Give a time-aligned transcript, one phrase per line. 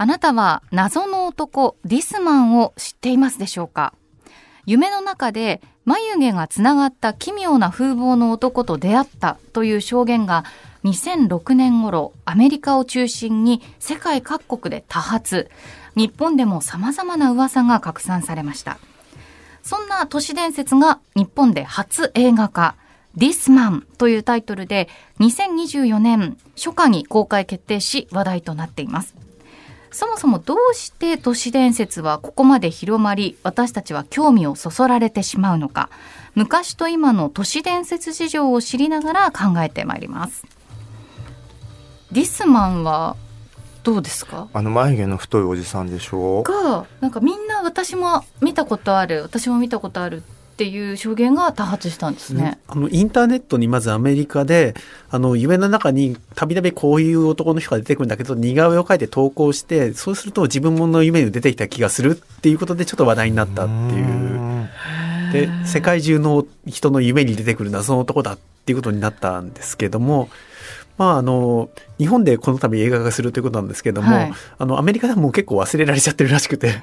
[0.00, 3.94] あなたは謎の男ディスマンを知っていますでしょうか？
[4.64, 10.44] 夢の中で眉毛がつながった奇妙な風貌の男と出会ったという証言が
[10.84, 15.50] 2006年頃アメリカを中心に世界各国で多発。
[15.96, 18.78] 日本でも様々な噂が拡散されました。
[19.64, 22.76] そんな都市伝説が日本で初映画化。
[23.16, 24.88] This Man というタイトルで
[25.18, 29.16] 2024年初夏に公開決定し話題となっています。
[29.90, 35.90] そもそもどうして都市伝説はここまで広まり私たちは興味をそそられてしまうのか。
[36.34, 40.44] 昔と今の都市伝説事情を知りながら考えてまいります。
[42.12, 43.16] ディスマンは
[43.82, 44.48] どうですか？
[44.52, 52.58] あの眉毛の太いおじさんでしょがなんかみんな私も見たことある私も見たことあるっていう証言が多発したんですね。
[52.68, 54.74] あのインターネットにまずアメリカで
[55.10, 64.68] あの夢の中にたびたびこういう男の人が出てくるんだけど似顔絵を描いて投稿してそうすると自分もの夢に出てきた気がするっていうことでちょっと話題になったっていう。
[65.32, 70.30] で世界中の人の夢に出てくる謎の男だっていうことになったんですけども
[70.98, 76.82] まあ、あの日本でこの度映画化するということなんですけども、はい、あのアメリカでも結構忘れられちゃってるらしくて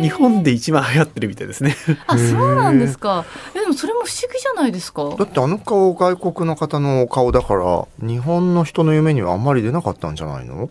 [0.00, 1.74] 日本で一番流行ってるみたいですね。
[2.06, 3.24] あそうなんですか。
[3.54, 5.04] でもそれも不思議じゃないですか。
[5.18, 10.68] だってあの顔外国の方の顔だから日本の人の夢にはあんまり出なかったんじゃないの？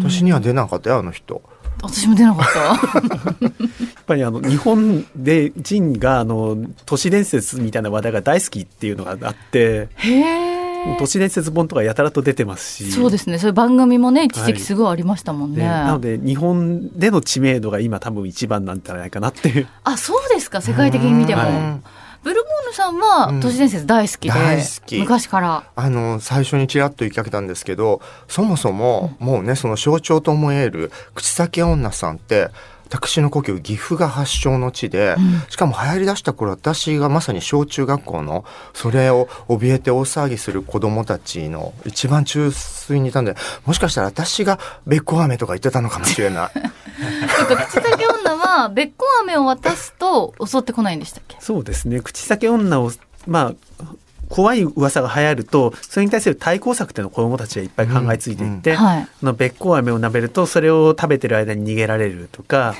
[0.00, 1.42] 私には出なかったよあの人。
[1.82, 3.44] 私も出なかった。
[3.44, 6.56] やっぱりあの日本で人があの
[6.86, 10.67] 都市伝説みたいな話題が大好きっていうのがあってへえ
[10.98, 13.38] 都市伝説本とかやたらと出てますしそうですね。
[13.38, 15.66] そういう番組もね一時期すごいありましたもんね。
[15.66, 19.68] はいね、なので日本での知名度が今多分一番なんじゃないかなっていう。
[19.84, 20.60] あそうですか。
[20.60, 21.42] 世界的に見ても、
[22.22, 24.98] ブルボーヌさんは都市伝説大好きで、うん、大好き。
[24.98, 25.64] 昔から。
[25.74, 32.50] あの最初にちらっと言いかけたんですけどそもそも、もうねその象徴と思える口先女さんって
[32.90, 46.50] 私の故郷岐阜が発祥の地で、うん、しかも流行りだした頃私がまさに小中学校のそれを怯えて大騒ぎする子供たちの一番中水にいたんでもしかしたら私がべっこ飴とか言ってたのかもしれない。
[47.56, 51.36] 口先女はべっこ飴を渡すと襲ってこないんでしたっけ？
[51.40, 52.00] そうですね。
[52.00, 52.90] 口先女を
[53.26, 53.84] まあ
[54.28, 58.76] 怖い噂が流行るとそれに対する対抗策っていうのを子どもたちはいっぱい考えついていって、うん。
[58.78, 62.74] うんはい、のべっこう飴を舐めるとそれを食べてる間に逃げられるとか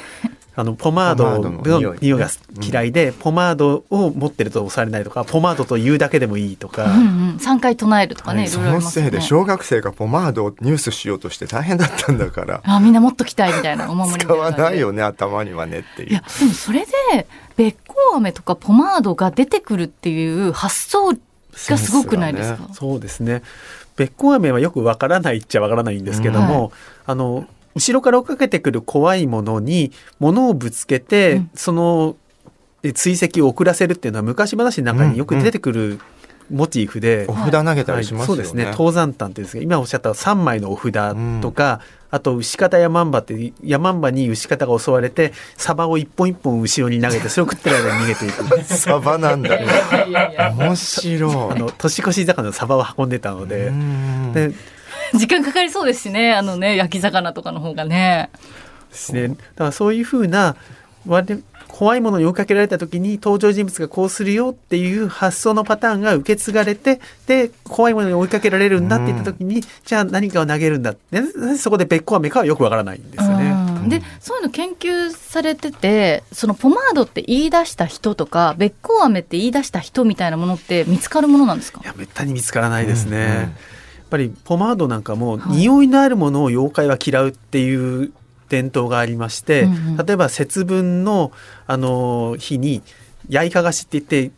[0.58, 2.28] あのポマードの匂いが
[2.60, 7.04] 嫌いで、ポマードを持ってると押されないとかポマードと言うだけでもいいとか、うんう
[7.34, 16.08] ん、3回唱えるとかね、はい、そのせいで小学生がポマードをニュースしようとして大変だったんだからあみんなもっときたいみたいなお守り使わないよね頭にはねっていう。
[16.10, 21.16] いやでもそれでべっこう飴とかポマードが出てくるっていう発想
[21.66, 23.42] がすごくないですか、ね、そうですね。
[23.96, 26.70] べっこう飴はよくわからないっちゃわからないんですけども、はい、
[27.06, 32.16] あの後ろから追っかけてくる怖いものに物をぶつけて、うん、その
[32.94, 36.00] 追跡を遅らせるっていうのは昔話の中によく出てくる
[36.50, 38.70] モチーフで、お札投げたりしますよね、はい、そうですね。
[38.72, 40.92] 登山炭っていうんですが今おっしゃった3枚のお札
[41.40, 48.64] とか、うん、あと牛方山んばって山んばに牛方が襲われてサバを一本一本後ろに投げてそれを食ってる間に逃げていく。
[48.64, 49.58] サバなんだ。
[50.56, 51.32] 面白い。
[51.32, 53.72] あの年越し魚のサバを運んでたので
[54.32, 54.52] で
[55.14, 58.30] 時間かかりそうですしねあのね焼き魚とかの方がね。
[58.90, 59.28] ですね。
[59.28, 60.56] だからそういうふうな
[61.78, 71.22] 怖いものに追いかけられた時に登場人物がこうするよっていう発想のパターンが受け継がれてで怖いものに追いかけられるんだって言った時に、うん、じゃあ何かを投げるんだって
[71.56, 73.54] そこでべっこはめかはよくわからないんですよね。
[73.88, 81.80] でそういうの研究されててそのポマードって言い出した人とかべっこう飴って言い出した人みたいなものって見つかるものなんですか？
[81.84, 83.18] いやめったに見つからないですね。
[83.18, 83.50] うんうん、やっ
[84.10, 88.10] ぱりポマードなんかも、はい、匂いのあるものを妖怪は嫌うっていう
[88.48, 91.32] 伝統がありまして、うんうん、例えば節分の
[91.66, 92.82] あの日に
[93.30, 94.32] 八重かがしって言って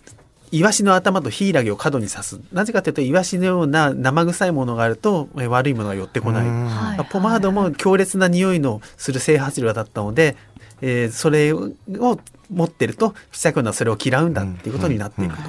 [0.53, 2.41] イワシの頭とヒイラギを角に刺す。
[2.53, 7.05] なぜかというとイワシのような生臭いものがあると悪いものが寄ってこない。
[7.11, 10.37] ポマードも強烈な匂いのする整髪料だったので、
[10.81, 11.71] えー、それを
[12.51, 15.43] 持ってると試作はそれを嫌うんだっていうことになっていくと。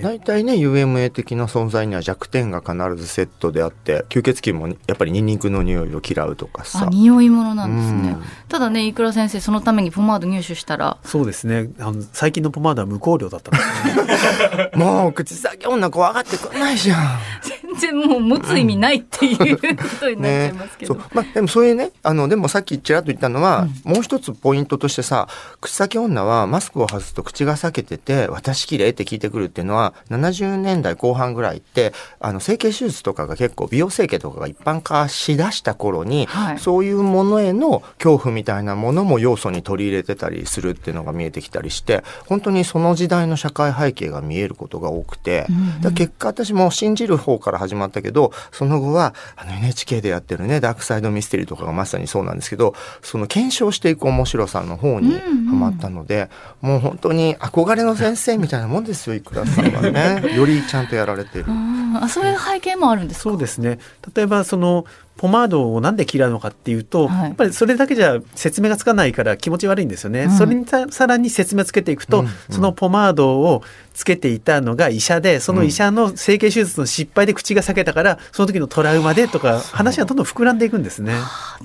[0.00, 6.86] 大体ね UMA 的な存在には弱点が必ずセットであって吸血鬼もやっぱりニンニクの匂いを嫌うとかさ。
[6.90, 8.16] 匂いものなんですね、
[8.48, 10.98] ただね飯倉先生そのためにポマード入手したら。
[11.04, 11.70] そうですね。
[11.78, 14.70] あの最近のポマードは無香料だったんですね。
[14.76, 17.18] もう口先女怖がってくんないじゃん
[17.74, 21.10] 然もう持つ意味ないっていうことになっちゃいますけど、ね、そう。
[21.14, 25.28] まあ、でもそういうねあのでもさっきちらっと言ったのは、うん、もう一つポイントとしてさ
[25.60, 56.28] 口先女はマスクを外すと口が裂けてて「私綺麗って聞いてくるっていうのは70年代後半ぐらいってあの整形手術とかが結構美容整形とかが一般化しだした頃に、はい、そういうものへの恐怖みたいなものも要素に取り入れてたりするっていうのが見えてきたりして本当にその時代の社会背景が見えることが多くて、うんうん、結果私も信じる方から始まったけどその後はあの NHK でやってるねダークサイドミステリーとかがまさにそうなんですけどその検証していく面白さの方にハマったので、
[56.62, 60.22] うんうん、もう本当に憧れの先生みたいなもんですよいくらさんはね。
[60.36, 61.46] よりちゃんとやられてる。
[61.48, 63.78] あそういう背景もあるんですそうですね。
[64.14, 64.84] 例えばその
[65.16, 70.24] ポマードをなんで嫌うのかっていうと、はい、やっぱりそれだけじゃ説明がつかないから気持ち悪いんですよね。
[70.24, 72.26] うん、それにさらに説明つけていくと、うん。
[72.26, 73.62] うん、そのポマードを
[73.94, 81.14] つけていたのが医者でその医者の整形手術の失敗で口が裂けたからその時のトラウマでとか話がどんどん膨らんでいくんですね。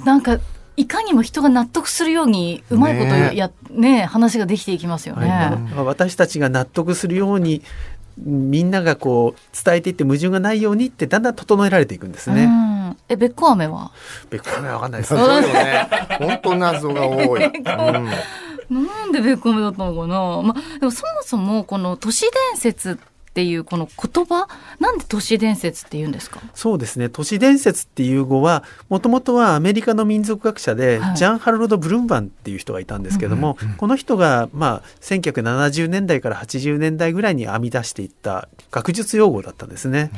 [0.05, 0.39] なんか
[0.75, 7.63] いかにも人が納得するようにうまいことやねね話ができていきますよね、はい、私たちが納得するように
[8.17, 12.47] みんながこう伝えていって矛盾がないようにってだんだん整えられていくんですね。
[13.09, 13.91] え、べっこ飴は？
[14.29, 15.13] べっこ飴わかんないです。
[15.15, 15.89] ね。
[16.19, 17.45] 本当謎が多い。
[17.45, 18.85] うん。
[18.85, 20.41] なんでべっこ飴だったのかな？
[20.41, 22.97] まあ、でもそもそもこの都市伝説っ
[23.33, 24.47] ていうこの言葉？
[24.79, 26.41] なんで都市伝説って言うんですか？
[26.53, 27.07] そうですね。
[27.07, 40.11] 都市伝説っていう語はもともとはアメリカの民族学者で、はい、ジャン・ハロルド・ブルンバンっていう人がいたんですけども、うんうんうん、この人がまあ1970年代から80年代ぐらいに編み出していった学術用語だったんですね。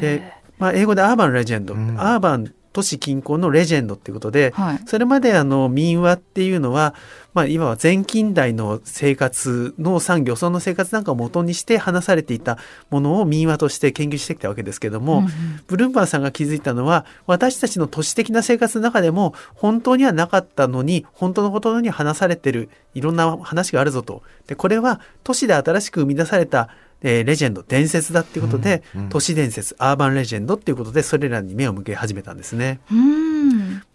[0.00, 6.94] で、まあ、英語でアーバン・レジェンド、うん、アーバン都市近郊のレジェンドっていうことで、はい、それまであの民話っていうのは、
[7.34, 12.56] まあ、今は前近代の生活農産業その生活なんかを元にして話されていた
[12.90, 15.30] ものを民話として研究してきたわけですけども、うんうん、
[15.66, 24.22] ブルンバーさんが気づいたのは私たちの都市的な生活の中でも本当にはなかったのに本当のことのように話されてるいろんな話があるぞと。
[24.46, 26.68] でこれは都市で新しく生み出された
[27.02, 32.80] えー、レジェンド伝説だっていうことで、うんうん、都市伝説アーバンレジェンドっていうことでそれらに目を向け始めたんですね。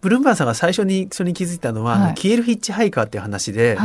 [0.02, 3.78] ブルンバーさんが最初にそれに気づいたのは、はい、消えるヒッチハイカーっていう話で、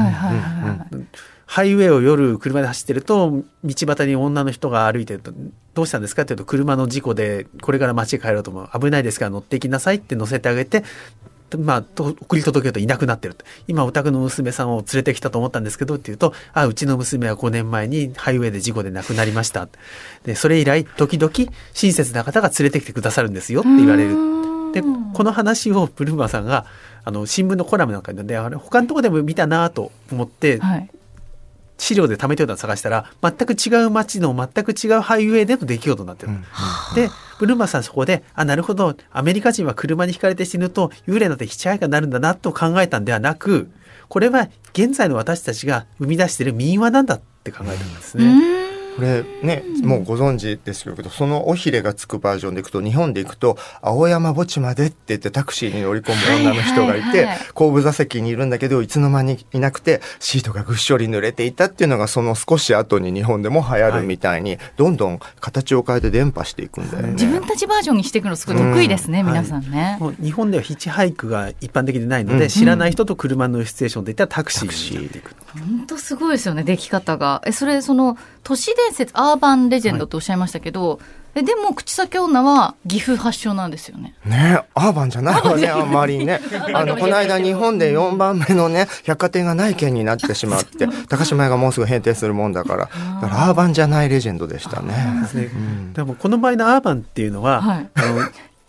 [1.46, 5.32] ハイウェイを夜車で走ってると道端に女の人が歩いてると
[5.74, 8.68] どうしたんですかって言うと車の事故でこれから街へ帰ろうと思う。
[8.78, 10.84] 危ないですから乗っていきなさいって乗せてあげて
[11.56, 13.44] まあ、送り届けるといなくなってると。
[13.66, 19.68] 今、お宅の娘さんを連れてきたと思ったんですけどって言うと、あ、うちの娘は5年前にハイウェイで事故で亡くなりました。
[20.24, 21.32] で、それ以来、時々
[21.72, 24.16] 親切な方が連れてきてくださるんですよって言われる。
[24.72, 24.82] で、
[25.14, 26.66] この話をブルーマーさんが、
[27.04, 30.90] あの、新聞のコラムなんかで、あれ、他のとこでも見たなと思って、はい、
[31.78, 36.40] 資料で貯めておいたの探したら全く違う街の全く違うハイウェイでの出来事になってる、うん、
[36.94, 37.08] で
[37.38, 43.70] ブルマさんそこであなるほどアメリカ人は車にひかれて死ぬと幽霊なんてヒッチハイカーになるんだなと考えたんではなく
[44.08, 48.57] これは現在の私たちが生み出している民話なんだって考えたんですね。
[48.98, 67.12] これねもうご存知ですけどその尾ひれがつくバージョンでいくと日本で行くと青山墓地までって言ってタクシーに乗り込む女の人がいて、はいはい、後部座席にいるんだけどいつの間にいなくてシートがぐっしょり濡れていたっていうのがその少し後に日本でも流行るみたいに、はい、どんどん形を変えて伝播していくんだよね。
[67.12, 75.36] 自分たちバージョンにしていくのすごい得意ですね、うん、皆さんね、もう日本ではヒッチハイクが一般的でないので、うん、知らない人と車のシチュエーションでいったらタクシーにっていく。
[75.54, 77.42] 本当すごいですよね出来方が。
[77.46, 78.18] えそれその
[78.48, 81.00] 都市伝説アーバンレジェンドとおっしゃいましたけど、はい、
[81.40, 84.14] えでも口先女は岐阜発祥なんですよね。
[84.24, 86.40] ねアーバンじゃないわねあんまりね。
[86.72, 92.88] あのこの間日本で4番目のね百貨店がない県になってしまって 高島屋がもうすぐ閉店するもんだから。
[93.20, 94.94] だからアーバンじゃないレジェンドでしたね。
[95.34, 95.50] ね。
[95.54, 98.22] うん、でもこの場合のアーバンっていうのは、はい、あの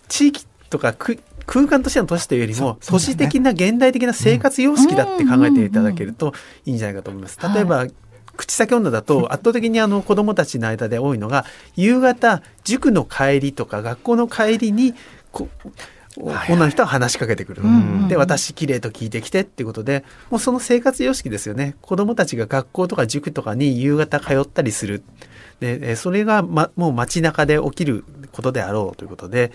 [0.10, 6.34] 地域とか区空間としての都市というよりも、都市的な現代的な生活様式だって考えていただけると
[6.66, 7.40] いいんじゃないかと思います。
[7.56, 7.88] 例えば、
[8.40, 11.44] 口先女だと圧倒的にあの子どもたちの間で多いのが
[11.76, 14.96] 夕方塾の帰りとか学校の帰りに
[16.16, 17.64] 女の人は話しかけてくる、
[18.08, 21.76] で私綺麗と聞いてきてっていうことでもうその生活様式ですよね。
[21.82, 25.04] 子どもたちが学校とか塾とかに夕方通ったりする。
[25.60, 29.52] でそれが、ま、もう街中で起きることであろうということで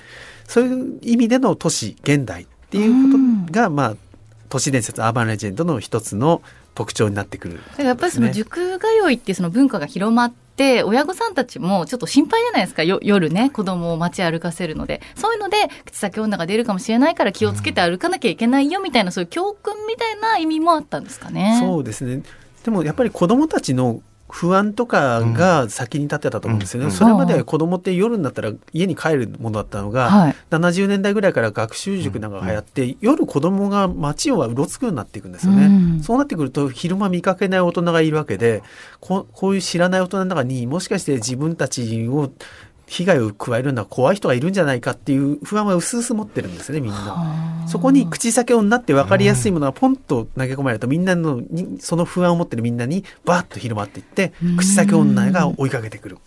[0.47, 3.97] そういう意味での都市現代っていうことが、まあ
[4.51, 6.43] 都市伝説アーバンレジェンドの一つの
[6.75, 12.83] 特徴になってくる、ね、やっぱりその塾通いってその文化が広まって親御さんたちもちょっと心配じゃないですか。
[12.83, 15.01] 夜ね子供を街歩かせるので。
[15.15, 21.59] そういうので口先女が出るかもしれないから気をつけて歩かなきゃいけないよみたいな、うん、そういう教訓みたいな意味もあったんですかね。
[21.61, 22.23] そうですね。
[22.65, 38.63] でもやっぱり子供たちの不安とかが先に立ってたと思うんですよね、うん、それまで子供って夜になったら家に帰るものだったのが、はい、70年代ぐらいから学習塾なんかが流行って、うん、夜子供が街をうろつくようになっていくんですよね、うん、そうなってくると昼間見かけない大人がいるわけで
[39.01, 42.33] ここういう知らない大人の中にもしかして自分たちを
[42.87, 47.65] 被害を加えるのは怖い人がいるんじゃないかっていう不安は薄々持ってるんですねみんな。
[47.67, 51.43] そこに口先をなって分かりやすいものがポンと投げ込まれるとみんなの
[51.81, 56.19] その不安を持ってるみんなにバーッと広まっていって口先女が追いかけてくる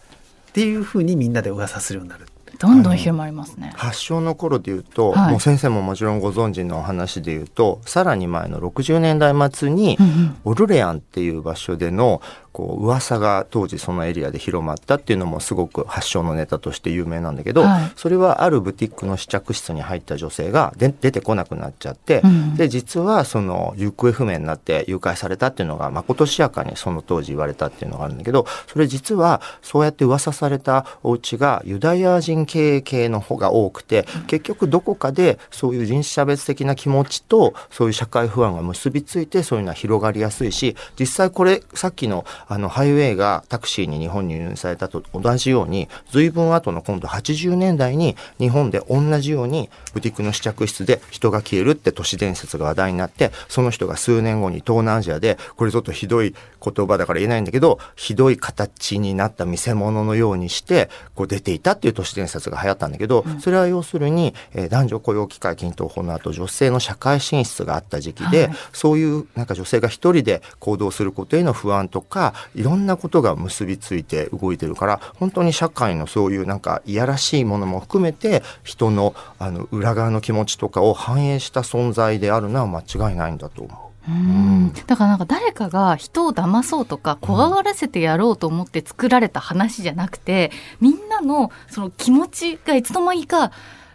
[0.50, 2.26] っていうふうにみんなで噂するようになる。
[2.60, 3.72] どんどん広まりますね。
[3.76, 9.98] 発祥の頃で言うと、はい、もう先生ももちろんご存知の話で言うとさらに前の60年代末に、
[10.44, 12.22] オルレアンっていう場所での
[12.58, 83.88] こう噂が当時そのエリアで広まったっていうのもすごく発祥のネタとして有名なんだけど、はい、それはあるブティックの試着室に入った女性がで出てこなくなっちゃって、うん、で実はその行方不明になって誘拐されたっていうのがまことしやかにその当時言われたっていうのがあるんだけどそれ実はそうやって噂されたお家がユダヤ人経営系の方が多くて結局どこかでそういう人種差別的な気持ちとそういう社会不安が結びついてそういうのは広がりやすいし実際これさっきのあのハイウェイがタクシーに日本に輸入されたと同じように随分後の今度80年代に日本で同じようにブティックの試着室で人が消えるって都市伝説が話題になってその人が数年後に東南アジアでこれちょっとひどい言葉だから言えないんだけどひどい形になった見せ物のようにしてこう出ていたっていう都市伝説が流行ったんだけど、それは要するに、えー、男女雇用機会均等法の後女性の社会進出があった時期で、はい、そういうなんか女性が一人で行動することへの不安とかいろんなことが結びついて動いてるから本当に社会のそういうなんかいやらしいものも含めて人のあの裏側の気持ちとかを反映した存在であるのは間違いないんだと思う。
[84.10, 93.52] うんだからなんか誰かが人を騙そうとか怖がらせてやろうと思って作られた話じゃなくて、みんなのその気持ちがいつの間にか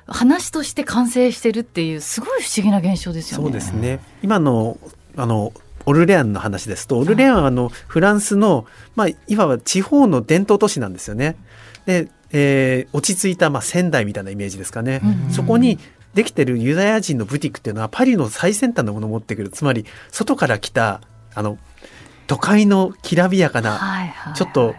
[0.06, 3.44] 話として完成してるっていうすごい不思議な現象ですよね。
[3.44, 4.76] そうですね今の
[5.16, 5.52] あの
[5.86, 11.36] オルレアンの話ですとオルレアンはあのフランスの、まあ、いわば地方の伝統都市なんですよね。
[11.86, 15.78] でえー、落ち着いた、まあ、仙台みたいなイメージですかね、そこに
[16.14, 19.50] できてるユダヤ人のブティックっていうのはパリの最先端のものを持ってくる。
[19.50, 21.02] つまり外から来た
[21.34, 21.58] あの
[22.26, 23.78] 都会のきらびやかな、
[24.34, 24.76] ちょっとこ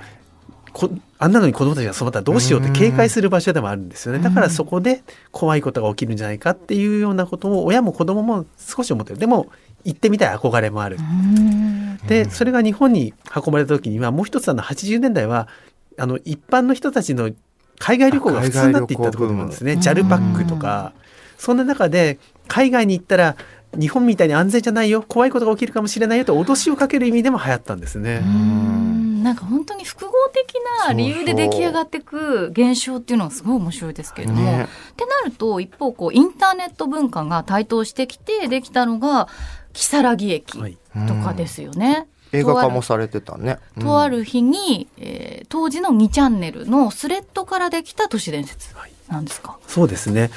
[1.19, 4.19] あんなのに子供たちが染まったらどうしようって警戒する場所でもあるんですよね。
[4.19, 9.19] だからそこで怖いことが起きるんじゃないかっていうようなことを親も子供も少し思ってる。
[9.19, 9.47] でも
[9.83, 10.97] 行ってみたい憧れもある。
[12.07, 15.47] でそれが日本に運ばれた時にはもう一つあの80年代は
[15.97, 17.31] あの一般の人たちの
[17.79, 19.73] 海外旅行が普通になっていったところなんですね。
[19.73, 20.93] JAL パックとか。
[21.37, 23.35] そんな中で海外に行ったら
[23.77, 25.03] 日本みたいに安全じゃないよ。
[25.05, 28.21] 怖いことが起きるかもしれないよと脅しをかける意味でも流行ったんですね。
[29.23, 34.41] なんか本当に複合的な理由で出来上がっていく現象っていうのはすごい面白いですけれども。
[34.43, 39.27] ね、ってなると一方こうインターネット文化が台頭してきてできたのが
[39.73, 40.59] 如月駅
[41.07, 41.87] とかですよね。
[41.87, 43.59] はい映画化もされてたね。
[43.79, 48.69] とある日に、えー、当時の2チャンネルのスレッドからできた都市伝説
[49.07, 50.31] なんですか、はい、そうですね、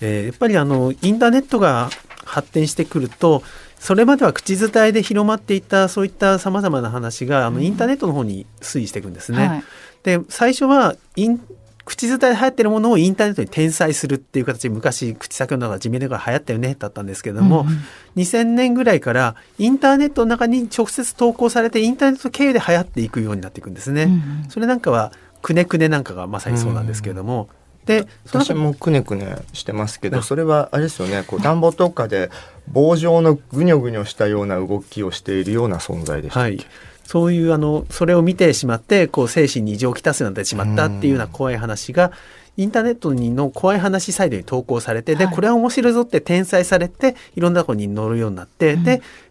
[0.00, 1.90] えー、やっぱりあのインターネットが
[2.24, 3.44] 発展してくると
[3.78, 9.48] それまでは口伝えで広まっていったそういったさまざまな話があのインターネットの方に推移していくんですね。
[9.48, 9.64] はい、
[10.02, 11.40] で最初はイン
[11.86, 17.76] 口伝えで流行ってるものをインターネットに転載するっていう形で昔口先の中地面でが流行ったよねだったんですけども、うんうん、
[18.16, 24.02] 2000年ぐらいからインターネットの中に直接投稿されてインターネット経由で流行っていくようになっていくんですね。
[24.02, 27.48] うんうん、それなんかはくねくねなんかがまさにそうなんですけれども、
[27.86, 32.30] で私もくねくねしてますけどそれはあれですよねこう暖房とかで
[32.68, 36.58] 棒状のぐにょぐにょしたような動きをしているような存在でした、はい、
[37.04, 42.12] そういうあのそれを見てしまってこう精神に異常をきたすようになってしまったっていうような怖い話が
[42.56, 48.84] インターネットにの怖い話サイトに投稿されて、で、これは面白いぞって転載されて、いろんなとこに載るようになって、うん、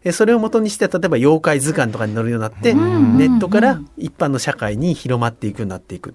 [0.05, 6.13] で、それを元にして、例えば妖怪図鑑とかに載るようになって、うん、ネットから一般の社会に広まっていくようになっていく。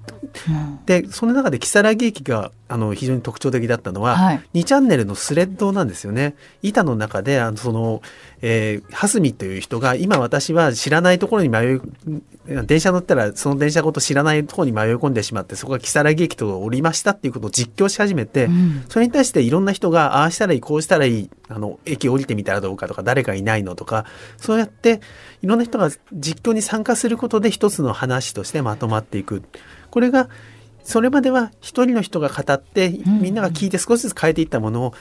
[0.49, 6.37] うん、で、その中で、如月駅があの非常に特徴的だったのは、はい、2チャンネルのスレッドなんですよね。
[6.63, 8.01] 板の中で、あのその、
[8.43, 11.81] えー、蓮見という人が、今私は知らないところに迷い、
[12.67, 23.80] 電車乗ったらその電車ごと知らないところに迷い込んでしまって、そこが如月駅と降りましたっていうことを実況し始めて、うん、それに対していろんな人が、ああしたらいい、こうしたらいい、あの、駅降りてみたらどうかとか、誰かいないのとか、
[24.37, 25.01] そうやって、
[25.43, 29.43] いろんな人が実況に参加することで一つの話としてまとまっていく。
[29.91, 30.29] これが、
[30.83, 34.95] それまでは一人の人が語って、みんなが聞いて少しずつ変えていったものを、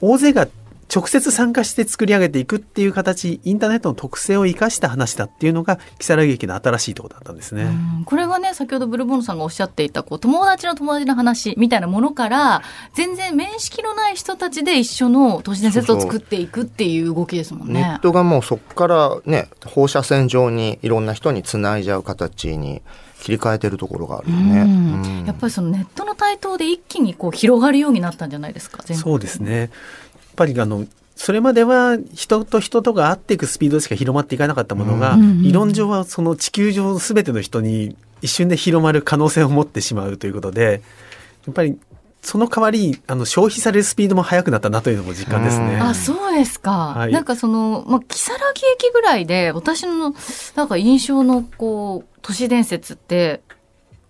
[0.00, 0.48] 大勢が
[0.94, 7.66] 直接参加して作り上げていくっていう形インターネットの特性を生かした話だっていうのが木更木駅の新しいところだったんですね。
[8.04, 17.80] これがね先ほどブルボンヌさんがおっしゃっていたこう友達の友達の話みたいなものから全然面識のない人たちで一緒の都市伝説を作っていくっていう動きですもんね。
[17.80, 22.82] ネットがもうそこからね放射線上にいろんな人につないじゃう形に
[23.24, 24.64] 切り替えてるところがあるよね、う
[25.22, 29.70] ん、やっぱりそのネットの台頭で一気にこう広がるようになったんじゃないですかそうですね
[30.34, 30.86] ぱりあの
[31.16, 40.82] それまでは人と人とが会っていくスピードしか広まっていかなかったものが、うん、理論上はその地球上すべての人に一瞬で広まる可能性を持ってしまうということで
[41.46, 41.78] やっぱり
[42.22, 45.76] その代わりあの消費されるスピードも速くなったなというのも実感ですね。
[45.76, 46.94] あそうですか。
[46.96, 50.14] はい、なんかそのまあ木更木駅ぐらいで私の
[50.56, 53.42] なんか印象のこう都市伝説って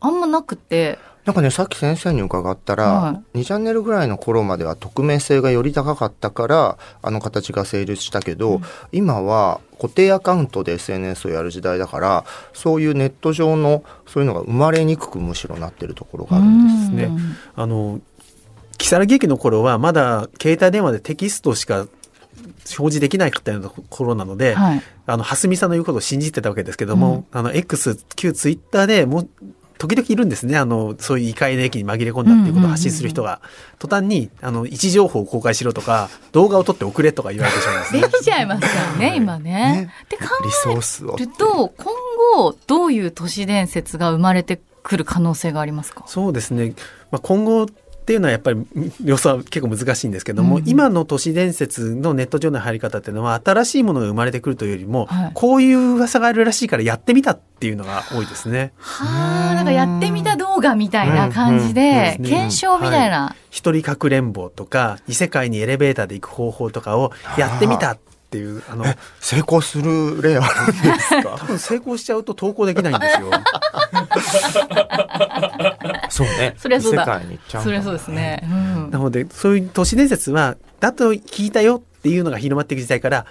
[0.00, 0.98] あんまなくて。
[1.24, 8.62] なんかね、さっき先生に伺ったら、はい、2チャンネルぐらいの頃までは匿名性がより高かったから、あの形が成立したけど、うん、
[8.92, 17.10] 今は固定アカウントで SNS をやる時代だから、そういうネット上のそういうのが生まれにくくむしろなってるところがあるんですね。
[17.56, 18.00] あの、
[18.76, 21.86] 木更木駅の頃はまだ携帯電話でテキストしか
[22.64, 29.28] 表示できないかったような頃なので、はい、あの、蓮見さんの言うことを信じてたわけですけども、うん、あの、X、旧ツイッターでもう、
[29.78, 30.56] 時々いるんですね。
[30.56, 33.40] あの、そういう異界の駅に紛れ込んだっていうことを発信する人が、
[33.78, 38.00] 途端に、あの、位置情報を公開しろとか、動画を撮って送れとか言われてしまいます、ね。
[38.00, 39.52] できちゃいますよね、今ね。
[39.52, 40.24] ねで、考
[41.16, 41.92] えると、今
[42.36, 46.04] 後、どういう都市伝説が生まれてくる可能性がありますか？
[46.06, 46.74] そうですね。
[47.10, 47.66] まあ、今後、
[48.04, 48.62] っていうのはやっぱり
[49.02, 58.75] 予想は結構難しいんですけども、うん、今の都市伝説のネット上の入り方っていうのは新しいものが生まれてくるというよりも、はい、こういう噂があるらしいからやってみたっていうのが多いですね。
[58.76, 63.23] はあ、なんかやってみた動画みたいな感じで、検証みたいな。
[63.23, 67.99] はい、一人かくれんぼとか異世界にエレベーターで行く方法とかをやってみたっ
[68.34, 68.84] ていうあの
[69.20, 71.37] 成功する例あるんですか？
[71.38, 73.30] 多分成功しちゃうと投稿できないんですよ
[76.14, 76.54] そうね。
[76.59, 77.21] それはそうだ。
[77.61, 83.26] それはそうですね、うん、なのでそういう都市伝説はだと聞いたよっていうのが広まっていく時代から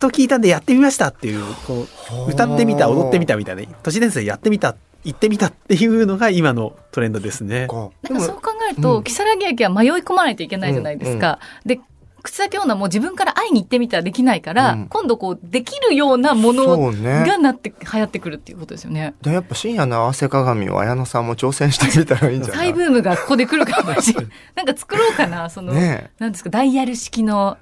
[0.00, 1.86] と聞いたんでやってみましたっていうこ
[2.26, 4.74] う歌ってみた踊ってみたみたいな都市伝説やってみた
[5.04, 7.60] 行ってみたっていうのが今のトレンドですね。
[7.60, 11.38] なんかそう考えると、木更木駅は迷い込まないといけないじゃないですか。
[11.64, 11.84] うんうん、で
[12.24, 19.14] 口先女も自分から会いに行ってみたらできないから、うん、今度こうできるようなものがなって、ね、流行ってくるっていうことですよね。
[19.20, 22.66] でやっぱ深夜の合わせ鏡を綾野さんも挑戦してみたらいいんじゃない？
[22.68, 24.32] 再ブームがここで来るかもしれない。
[24.56, 27.58] なんか作ろうかな、その、ね、なんですか、ダイヤル式の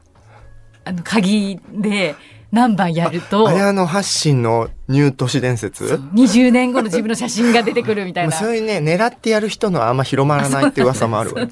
[0.85, 2.15] あの鍵で、
[2.53, 3.49] 何番やると。
[3.49, 8.33] 綾野発信のニュー都市伝説 ?20 年後の自分の写真が出てくるみたいな。
[8.33, 11.47] そういうね、狙ってやる人のはあんま広まらないって噂もあるわ。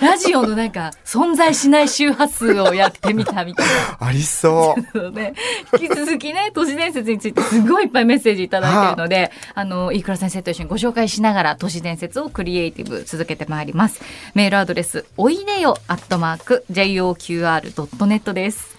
[0.00, 3.96] ラジオのなんか、存在しない周波数をやってみたみたいな。
[4.06, 5.10] ありそう。
[5.12, 5.34] ね、
[5.80, 14.00] 引き続きね、都市伝説についてすごいいっぱいメッセージいただいてるので、あの、飯倉先生と一緒にご紹介しながら都市伝説をクリエイティブ続けてまいります。
[14.34, 18.77] メールアドレス、おいでよ、アットマーク、joqr.net です。